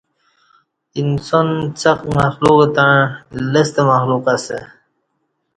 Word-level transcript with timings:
انسان 1.01 1.47
څک 1.81 1.99
مخلوق 2.17 2.59
تݩع 2.75 2.99
لستہ 3.51 3.81
مخلوق 3.91 4.25
اسہ 4.35 4.57